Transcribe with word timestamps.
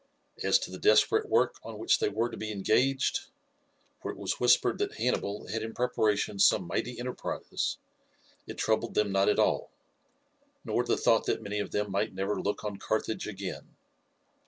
As 0.41 0.57
to 0.57 0.71
the 0.71 0.79
desperate 0.79 1.29
work 1.29 1.57
on 1.61 1.77
which 1.77 1.99
they 1.99 2.09
were 2.09 2.27
to 2.31 2.35
be 2.35 2.51
engaged 2.51 3.27
for 4.01 4.09
it 4.09 4.17
was 4.17 4.39
whispered 4.39 4.79
that 4.79 4.93
Hannibal 4.95 5.45
had 5.49 5.61
in 5.61 5.75
preparation 5.75 6.39
some 6.39 6.65
mighty 6.65 6.99
enterprise 6.99 7.77
it 8.47 8.57
troubled 8.57 8.95
them 8.95 9.11
not 9.11 9.29
at 9.29 9.37
all, 9.37 9.69
nor 10.65 10.83
the 10.83 10.97
thought 10.97 11.27
that 11.27 11.43
many 11.43 11.59
of 11.59 11.69
them 11.69 11.91
might 11.91 12.15
never 12.15 12.41
look 12.41 12.63
on 12.63 12.77
Carthage 12.77 13.27
again. 13.27 13.75